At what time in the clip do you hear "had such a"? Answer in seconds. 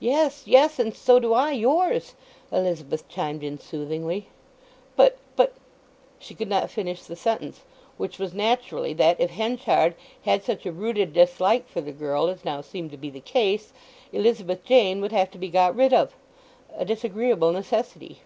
10.26-10.72